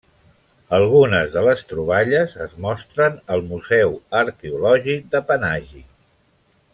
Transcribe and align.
Algunes 0.77 1.27
de 1.35 1.43
les 1.47 1.61
troballes 1.73 2.33
es 2.47 2.55
mostren 2.65 3.19
al 3.37 3.45
Museu 3.53 3.93
Arqueològic 4.23 5.05
de 5.13 5.23
Panaji. 5.29 5.85